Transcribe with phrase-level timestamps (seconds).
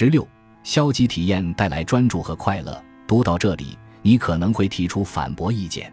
[0.00, 0.26] 十六，
[0.62, 2.82] 消极体验带来专注和快乐。
[3.06, 5.92] 读到这里，你可能会提出反驳意见。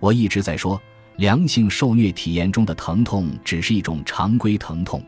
[0.00, 0.82] 我一直在说，
[1.18, 5.00] 良性受虐体验中的疼痛只是一种常规疼痛，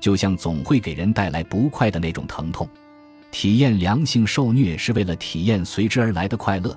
[0.00, 2.66] 就像总会给人带来不快的那种疼痛。
[3.30, 6.74] 体验良性受虐是为了体验随之而来的快乐，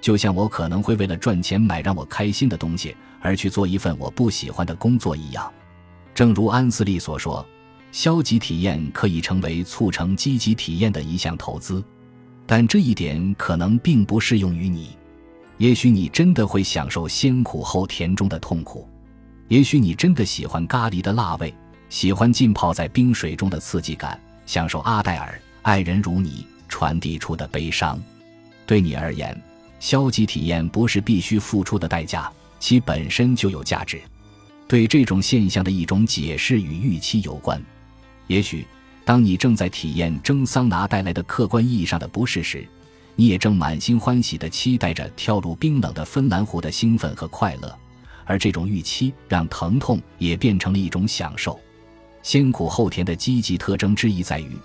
[0.00, 5.52] 就像我可能会为了赚钱买让我开心的东西而去做一份我不喜欢的工作一样。
[6.14, 7.44] 正如安斯利所说。
[7.92, 11.84] 消极体验可以成为促成积极体验的一项投资，
[12.46, 14.96] 但这一点可能并不适用于你。
[15.58, 18.88] 也许你真的会享受先苦后甜中的痛苦，
[19.48, 21.54] 也许你真的喜欢咖喱的辣味，
[21.90, 25.28] 喜欢浸泡在冰水中的刺激感，享受阿黛尔
[25.60, 26.30] 《爱人如你》
[26.68, 28.02] 传递出的悲伤。
[28.64, 29.38] 对你而言，
[29.78, 34.00] 消极体验不是必须付出的代价，其本身就有价值。
[34.66, 37.62] 对这种现象的一种解释与预期有关。
[38.32, 38.66] 也许，
[39.04, 42.66] 当你正在体验蒸桑拿带来的客观意义上的不适时，
[43.14, 47.78] 你也正满心欢喜地期待着跳入冰冷的芬兰湖的兴奋和快乐，
[48.24, 51.60] 而这种预期让疼痛也变成了一种享受。
[52.22, 54.56] 先苦后甜的积极特征之一在于，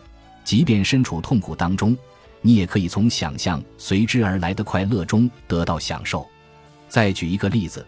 [0.46, 1.94] 即便身处痛苦当中，
[2.42, 6.26] 你也可以从想象随之而来的快乐中得到享受。
[6.88, 7.86] 再举一个例子，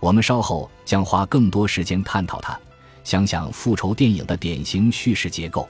[0.00, 2.58] 我们稍后将花更多时间探讨它。
[3.04, 5.68] 想想复仇电影的典型叙事结构：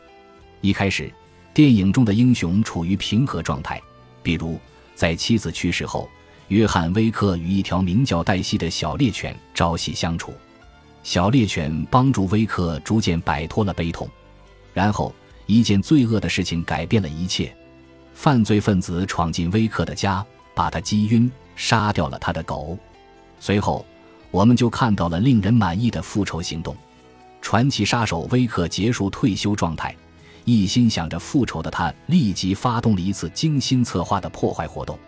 [0.61, 1.13] 一开始，
[1.55, 3.81] 电影中的英雄处于平和状态，
[4.23, 4.59] 比如
[4.95, 6.09] 在妻子去世后，
[6.49, 10.35] 约翰·威克与一条名叫黛西的小猎犬朝夕相处，
[11.03, 14.09] 小猎犬帮助威克逐渐摆脱了悲痛。
[14.75, 15.15] 然后，
[15.47, 17.55] 一件罪恶的事情改变了一切：
[18.15, 22.79] 犯罪分子闯进威克的家，把他击晕，杀掉了他的狗。
[23.39, 23.85] 随后，
[24.31, 26.77] 我们就看到了令人满意的复仇行动。
[27.41, 29.95] 传奇杀手威克结束退休状态，
[30.45, 34.99] 一心想着复仇的他立即发动了一次精心策划的破坏活动。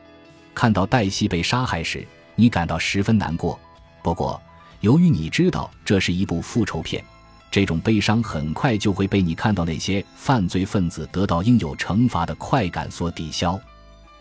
[0.55, 3.59] 看到黛西被杀害时，你感到十分难过。
[4.03, 4.41] 不过，
[4.81, 7.03] 由于你知道这是一部复仇片，
[7.51, 13.59] 这种悲伤很快就会被你看到那些犯罪分子得到应有惩罚的快感所抵消。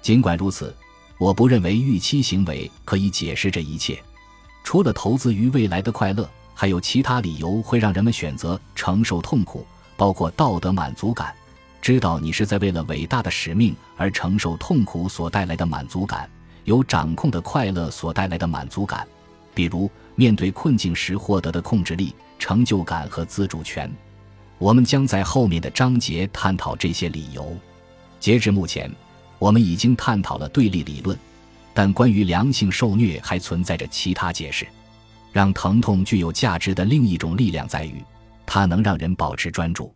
[0.01, 0.75] 尽管如此，
[1.17, 4.01] 我不认为预期行为可以解释这一切，
[4.63, 6.29] 除了投资于未来的快乐。
[6.61, 9.65] 还有其他理由会让人们选择承受痛苦，
[9.97, 11.33] 包括道德满足感，
[11.81, 16.29] 知道你是在为了伟大的使命而承受痛苦所带来的满足感，
[16.65, 19.07] 有掌控的快乐所带来的满足感，
[19.55, 23.91] 比如面对困境时获得的控制力、成就感和自主权。
[24.59, 27.57] 我们将在后面的章节探讨这些理由。
[28.19, 28.87] 截至目前，
[29.39, 31.17] 我们已经探讨了对立理论，
[31.73, 34.67] 但关于良性受虐还存在着其他解释。
[35.31, 38.03] 让疼痛具有价值的另一种力量在于，
[38.45, 39.93] 它能让人保持专注。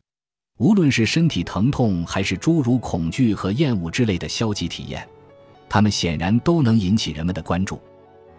[0.58, 5.06] 无论是身体疼痛，还是诸如恐惧和厌恶之类的消极体验，
[5.68, 7.80] 它们显然都能引起人们的关注。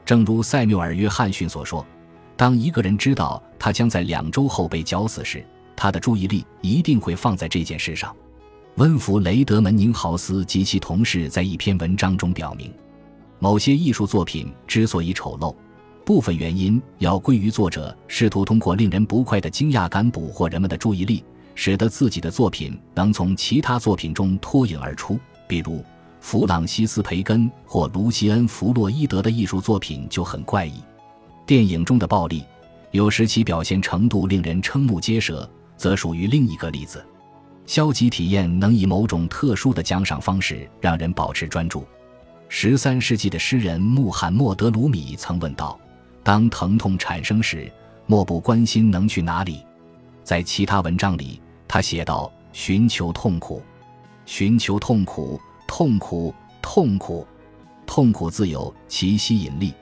[0.05, 1.84] 正如塞缪尔·约翰逊所说
[2.37, 5.45] ：“当一个人知道他将在两周后被绞死时，
[5.77, 8.15] 他的注意力一定会放在这件事上。”
[8.77, 12.73] 温弗雷德·门宁豪斯及其同事在一篇文章中表明，
[13.39, 15.55] 某些艺术作品之所以丑陋。
[16.06, 21.25] 部分原因要归于作者试图通过令人不快的惊讶感捕获人们的注意力，
[21.56, 25.19] 使得自己的作品能从其他作品中脱颖而出。
[25.49, 25.84] 比如，
[26.21, 30.75] 弗朗西斯·培根或卢西恩·弗洛伊德的艺术作品就很怪异。
[31.45, 32.45] 电影中的暴力，
[32.93, 37.05] 有时其表现程度令人瞠目结舌，则属于另一个例子。
[37.66, 41.84] 消极体验能以某种特殊的奖赏方式让人保持专注。
[42.49, 45.77] 十三世纪的诗人穆罕默德·鲁米曾问道。
[46.26, 47.72] 当疼痛产生时，
[48.04, 49.64] 莫不关心能去哪里。
[50.25, 53.62] 在其他文章里，他写道：“寻求痛苦，
[54.25, 57.25] 寻求痛苦，痛苦，痛苦，
[57.86, 59.72] 痛苦自有其吸引力。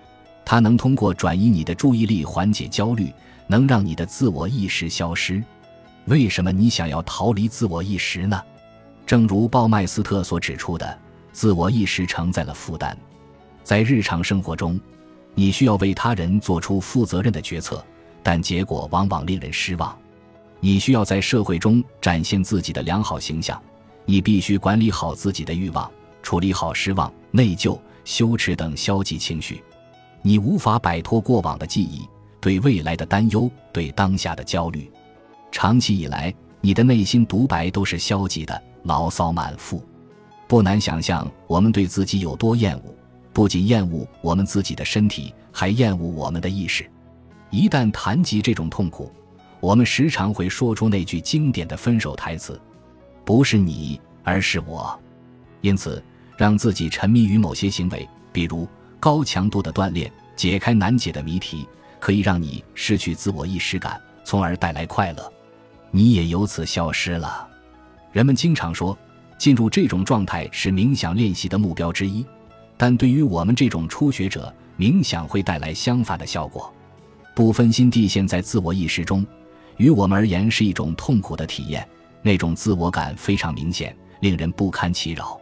[0.44, 3.10] 它能通过转移你的注意力缓解焦虑，
[3.46, 5.42] 能让你的自我意识消失。
[6.04, 8.38] 为什么你想要逃离自我意识呢？
[9.06, 10.98] 正如鲍麦斯特所指出的，
[11.32, 12.94] 自我意识承载了负担，
[13.62, 14.78] 在日常生活中。”
[15.34, 17.84] 你需要为他人做出负责任的决策，
[18.22, 19.96] 但结果往往令人失望。
[20.60, 23.60] 你需要在社会中展现自己的良好形象，
[24.04, 25.90] 你必须管理好自己的欲望，
[26.22, 29.62] 处理好失望、内疚、羞耻等消极情绪。
[30.22, 32.08] 你无法摆脱过往的记忆、
[32.40, 34.90] 对未来的担忧、对当下的焦虑。
[35.52, 39.84] 长期以来，你的内心独白都是消极的，牢骚满腹。
[40.48, 42.94] 不难想象，我们对自己有多厌恶。
[43.34, 46.88] 不仅厌恶我们自己的身体，还厌恶我们的意识。
[47.50, 49.12] 一旦谈及这种痛苦，
[49.58, 52.58] 我们时常会说出那句经典的分手台词
[53.26, 54.96] ：“不是你，而是我。
[55.62, 56.02] 因此，
[56.36, 58.68] 让自己沉迷于某些行为，比如
[59.00, 61.66] 高强度的锻炼、解开难解的谜题，
[61.98, 65.32] 可以让你失去自我意识感，从而带来快乐。
[65.90, 67.48] 你也由此消失了。
[68.12, 68.96] 人们经常说，
[69.38, 72.24] 进入这种状态是冥想练习的目标之一，
[72.76, 76.72] 但对于我们这种初学者，冥想会带来相反的效果。
[77.34, 79.26] 不分心地陷在自我意识中，
[79.76, 81.86] 于我们而言是一种痛苦的体验，
[82.22, 85.40] 那种自我感非常明显，令人不堪其扰。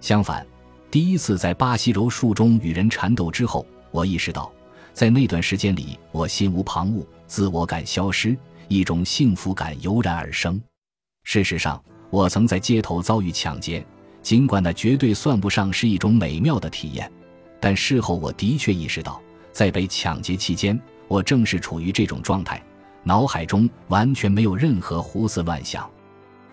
[0.00, 0.46] 相反，
[0.90, 4.52] 第一次在巴西柔术中与人缠斗之后，我意识到，
[4.92, 8.36] 在那段时间里，我心无旁骛，自我感消失，
[8.68, 10.60] 一种幸福感油然而生。
[11.24, 13.84] 事实上，我曾在街头遭遇抢劫，
[14.24, 17.12] 尽管那绝对算不上是一种美妙的体验，
[17.60, 19.20] 但事后我的确意识到，
[19.52, 22.60] 在被抢劫期间，我正是处于这种状态，
[23.02, 25.88] 脑海中完全没有任何胡思乱想。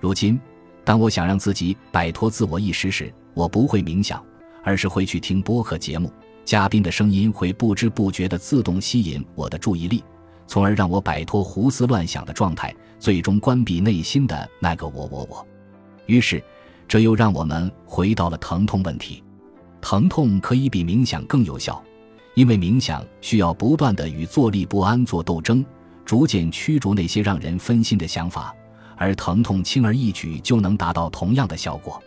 [0.02, 0.38] 如今，
[0.84, 4.22] 当我想让自己摆脱自我意识时，我不会冥想，
[4.66, 6.12] 而是会去听播客节目，
[6.44, 10.04] 嘉宾的声音会不知不觉地自动吸引我的注意力，
[10.46, 15.48] 从而让我摆脱胡思乱想的状态，最终关闭内心的那个我我我。
[16.06, 16.44] 于是，
[16.92, 19.24] 这又让我们回到了疼痛问题。
[19.80, 21.82] 疼痛可以比冥想更有效，
[22.36, 25.66] 因为冥想需要不断地与坐立不安做斗争，
[26.04, 28.54] 逐渐驱逐那些让人分心的想法，
[28.98, 31.98] 而疼痛轻而易举就能达到同样的效果。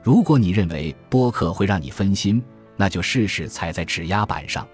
[0.00, 2.40] 如果你认为播客会让你分心，
[2.76, 4.64] 那就试试踩在指压板上。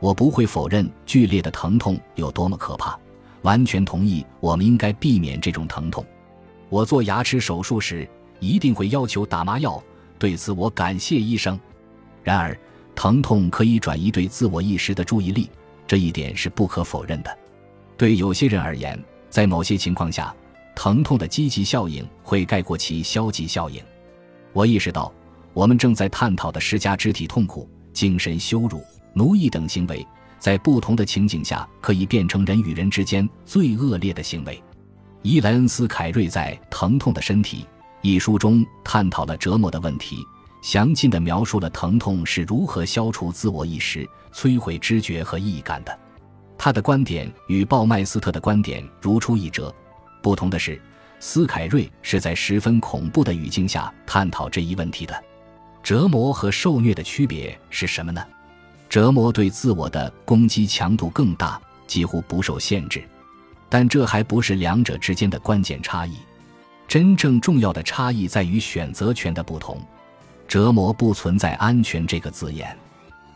[0.00, 2.98] 我不会否认剧烈的疼痛有多么可怕，
[3.42, 6.02] 完全同意我们应该避免这种疼痛。
[6.70, 8.08] 我做牙齿手术时
[8.40, 9.82] 一定会要求打麻药，
[10.18, 11.58] 对此我感谢医生。
[12.22, 12.58] 然而，
[12.94, 15.50] 疼痛可以转移对自我意识的注意力，
[15.86, 17.38] 这一点是不可否认的。
[17.96, 20.34] 对有些人而言，在某些情况下，
[20.74, 23.82] 疼痛的积极效应会盖过其消极效应。
[24.52, 25.12] 我意识到，
[25.52, 28.82] 我们正在探讨的施加肢体痛苦、精神羞辱、
[29.14, 30.06] 奴役等行为，
[30.38, 34.62] 在不同的情景下可以变成人与人之间最恶劣的行为。
[35.22, 37.62] 伊莱恩斯·凯瑞在《疼痛的身体》
[38.02, 40.24] 一书中探讨了折磨的问题，
[40.62, 45.98] 详尽地描述了疼痛是如何消除自我意识、摧毁知觉和意义感的。
[46.58, 49.74] 他的观点与鲍麦斯特的观点如出一辙，
[50.22, 50.80] 不同的是。
[51.18, 55.24] 斯凯瑞是在十分恐怖的语境下探讨这一问题的。
[55.82, 58.22] 折磨和受虐的区别是什么呢？
[58.88, 63.02] 折磨对自我的攻击强度更大，几乎不受限制，
[63.70, 66.16] 但这还不是两者之间的关键差异。
[66.88, 69.80] 真正重要的差异在于选择权的不同。
[70.48, 72.76] 折磨不存在“安全”这个字眼。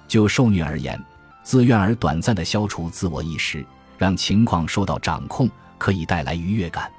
[0.07, 1.01] 就受虐而言，
[1.43, 3.65] 自愿而短暂的消除自我意识，
[3.99, 5.49] 让情况受到掌控，
[5.79, 6.91] 可以带来愉悦感。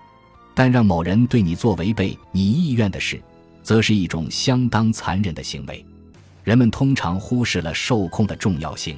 [0.54, 3.22] 但让某人对你做违背你意愿的事，
[3.64, 5.86] 则是一种相当残忍的行为。
[6.44, 8.98] 人们通常忽视了受控的重要性。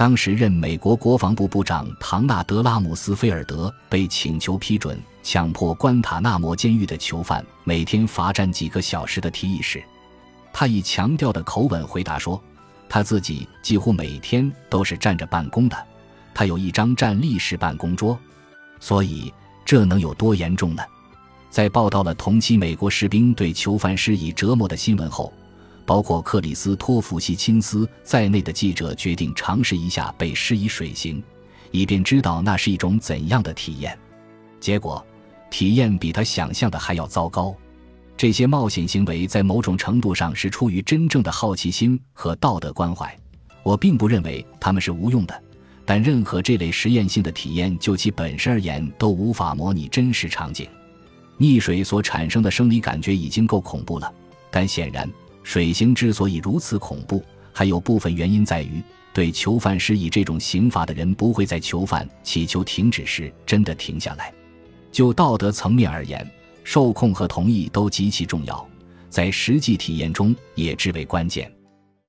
[0.00, 9.84] 当时任美国国防部部长唐纳德拉姆斯菲尔德被请求批准强迫关塔那摩监狱的囚犯每天罚站几个小时的提议时，
[10.54, 12.42] 他以强调的口吻回答说
[12.88, 15.76] ：“他自己几乎每天都是站着办公的，
[16.32, 18.18] 他有一张站立式办公桌，
[18.80, 19.30] 所以。”
[19.66, 20.82] 这能有多严重呢？
[21.50, 25.32] 在报道了同期美国士兵对囚犯施以折磨的新闻后，
[25.90, 31.20] 包括克里斯托弗西钦斯在内的记者决定尝试一下被施以水刑，
[31.72, 33.98] 以便知道那是一种怎样的体验。
[34.60, 35.04] 结果，
[35.50, 37.52] 体验比他想象的还要糟糕。
[38.16, 43.12] 这些冒险行为在某种程度上是出于真正的好奇心和道德关怀。
[43.64, 45.42] 我并不认为他们是无用的。
[45.84, 50.68] 但任何这类实验性的体验，就其本身而言，都无法模拟真实场景。
[51.36, 54.14] 溺水所产生的生理感觉已经够恐怖了，
[54.52, 55.10] 但显然，
[55.50, 57.20] 水刑之所以如此恐怖，
[57.52, 58.80] 还有部分原因在于，
[59.12, 64.32] 对囚犯施以这种刑罚的人不会在囚犯祈求停止时真的停下来。
[64.92, 66.24] 就道德层面而言，
[66.62, 68.64] 受控和同意都极其重要，
[69.08, 71.52] 在实际体验中也至为关键。